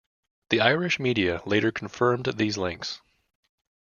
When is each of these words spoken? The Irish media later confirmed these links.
The 0.49 0.61
Irish 0.61 0.99
media 0.99 1.43
later 1.45 1.71
confirmed 1.71 2.25
these 2.37 2.57
links. 2.57 3.01